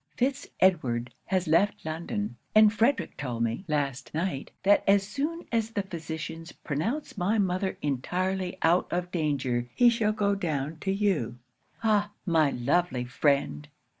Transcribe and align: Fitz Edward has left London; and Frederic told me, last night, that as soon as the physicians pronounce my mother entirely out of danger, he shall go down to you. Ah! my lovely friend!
Fitz 0.17 0.47
Edward 0.59 1.13
has 1.27 1.47
left 1.47 1.85
London; 1.85 2.35
and 2.55 2.73
Frederic 2.73 3.15
told 3.17 3.43
me, 3.43 3.63
last 3.67 4.15
night, 4.15 4.49
that 4.63 4.83
as 4.87 5.07
soon 5.07 5.45
as 5.51 5.69
the 5.69 5.83
physicians 5.83 6.51
pronounce 6.51 7.19
my 7.19 7.37
mother 7.37 7.77
entirely 7.83 8.57
out 8.63 8.91
of 8.91 9.11
danger, 9.11 9.67
he 9.75 9.91
shall 9.91 10.11
go 10.11 10.33
down 10.33 10.77
to 10.79 10.91
you. 10.91 11.37
Ah! 11.83 12.09
my 12.25 12.49
lovely 12.49 13.05
friend! 13.05 13.67